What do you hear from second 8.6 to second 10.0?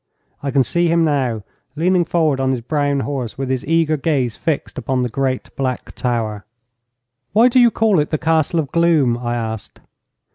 Gloom?' I asked.